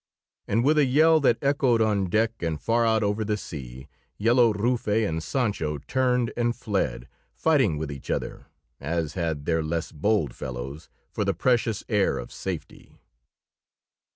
[0.47, 4.51] And with a yell that echoed on deck and far out over the sea, Yellow
[4.51, 8.47] Rufe and Sancho turned and fled, fighting with each other,
[8.79, 12.99] as had their less bold fellows, for the precious air of safety.